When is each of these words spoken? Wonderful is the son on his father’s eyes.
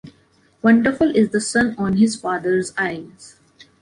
Wonderful 0.63 1.15
is 1.15 1.29
the 1.29 1.39
son 1.39 1.75
on 1.77 1.97
his 1.97 2.15
father’s 2.15 2.73
eyes. 2.75 3.35